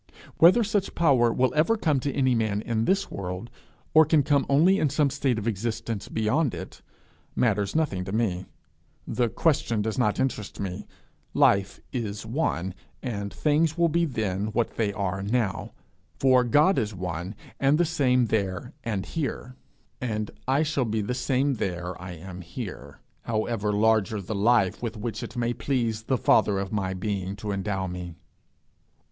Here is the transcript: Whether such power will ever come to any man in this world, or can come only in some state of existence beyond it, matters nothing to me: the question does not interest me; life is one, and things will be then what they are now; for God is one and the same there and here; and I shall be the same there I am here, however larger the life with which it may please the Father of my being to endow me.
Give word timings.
Whether 0.39 0.63
such 0.63 0.95
power 0.95 1.31
will 1.31 1.53
ever 1.55 1.77
come 1.77 1.99
to 1.99 2.11
any 2.13 2.33
man 2.33 2.63
in 2.63 2.85
this 2.85 3.11
world, 3.11 3.51
or 3.93 4.03
can 4.03 4.23
come 4.23 4.47
only 4.49 4.79
in 4.79 4.89
some 4.89 5.11
state 5.11 5.37
of 5.37 5.47
existence 5.47 6.07
beyond 6.07 6.55
it, 6.55 6.81
matters 7.35 7.75
nothing 7.75 8.03
to 8.05 8.11
me: 8.11 8.47
the 9.05 9.29
question 9.29 9.83
does 9.83 9.99
not 9.99 10.19
interest 10.19 10.59
me; 10.59 10.87
life 11.35 11.79
is 11.93 12.25
one, 12.25 12.73
and 13.03 13.31
things 13.31 13.77
will 13.77 13.89
be 13.89 14.03
then 14.05 14.47
what 14.53 14.75
they 14.75 14.91
are 14.91 15.21
now; 15.21 15.71
for 16.17 16.43
God 16.43 16.79
is 16.79 16.95
one 16.95 17.35
and 17.59 17.77
the 17.77 17.85
same 17.85 18.25
there 18.25 18.73
and 18.83 19.05
here; 19.05 19.55
and 20.01 20.31
I 20.47 20.63
shall 20.63 20.85
be 20.85 21.01
the 21.01 21.13
same 21.13 21.57
there 21.57 21.93
I 22.01 22.13
am 22.13 22.41
here, 22.41 23.01
however 23.25 23.71
larger 23.71 24.19
the 24.19 24.33
life 24.33 24.81
with 24.81 24.97
which 24.97 25.21
it 25.21 25.37
may 25.37 25.53
please 25.53 26.01
the 26.01 26.17
Father 26.17 26.57
of 26.57 26.71
my 26.73 26.95
being 26.95 27.35
to 27.35 27.51
endow 27.51 27.85
me. 27.85 28.15